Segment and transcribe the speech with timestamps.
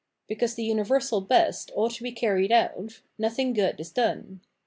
[0.25, 4.41] Because the universal best ought to be carried out, nothing good is done.